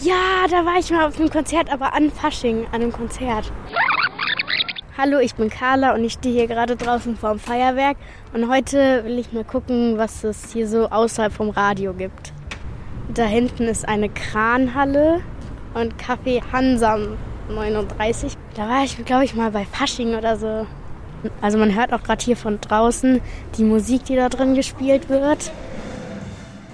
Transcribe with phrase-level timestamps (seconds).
[0.00, 3.52] Ja, da war ich mal auf einem Konzert, aber an Fasching, an einem Konzert.
[4.96, 7.98] Hallo, ich bin Carla und ich stehe hier gerade draußen vorm Feuerwerk
[8.32, 12.32] und heute will ich mal gucken, was es hier so außerhalb vom Radio gibt.
[13.12, 15.20] Da hinten ist eine Kranhalle
[15.74, 17.18] und Café Hansam
[17.50, 18.32] 39.
[18.54, 20.66] Da war ich, glaube ich, mal bei Fasching oder so.
[21.42, 23.20] Also man hört auch gerade hier von draußen
[23.58, 25.52] die Musik, die da drin gespielt wird.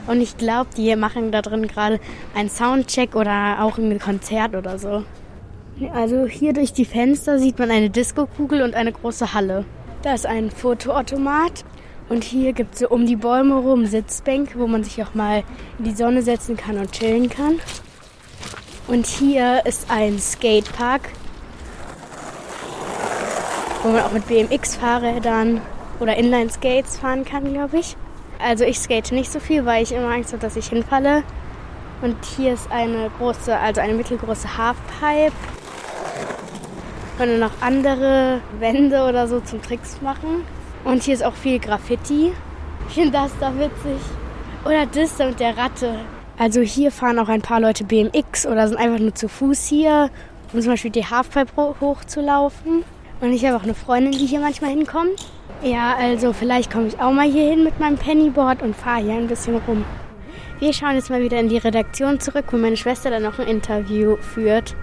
[0.06, 2.00] Und ich glaube, die machen da drin gerade
[2.34, 5.04] einen Soundcheck oder auch ein Konzert oder so.
[5.94, 9.64] Also hier durch die Fenster sieht man eine Diskokugel und eine große Halle.
[10.02, 11.64] Da ist ein Fotoautomat
[12.08, 15.44] und hier gibt es so um die Bäume rum Sitzbänke, wo man sich auch mal
[15.78, 17.60] in die Sonne setzen kann und chillen kann.
[18.88, 21.08] Und hier ist ein Skatepark,
[23.82, 25.60] wo man auch mit BMX-Fahrrädern
[26.00, 27.96] oder Inline-Skates fahren kann, glaube ich.
[28.42, 31.22] Also ich skate nicht so viel, weil ich immer Angst habe, dass ich hinfalle.
[32.02, 35.32] Und hier ist eine große, also eine mittelgroße Halfpipe.
[37.18, 40.44] Und noch andere Wände oder so zum Tricks machen.
[40.84, 42.32] Und hier ist auch viel Graffiti.
[42.88, 44.02] Ich finde das da witzig.
[44.66, 46.00] Oder das da mit der Ratte.
[46.36, 50.10] Also hier fahren auch ein paar Leute BMX oder sind einfach nur zu Fuß hier,
[50.52, 52.84] um zum Beispiel die Halfpipe hochzulaufen.
[53.20, 55.26] Und ich habe auch eine Freundin, die hier manchmal hinkommt.
[55.64, 59.14] Ja, also vielleicht komme ich auch mal hier hin mit meinem Pennyboard und fahre hier
[59.14, 59.84] ein bisschen rum.
[60.58, 63.46] Wir schauen jetzt mal wieder in die Redaktion zurück, wo meine Schwester dann noch ein
[63.46, 64.74] Interview führt.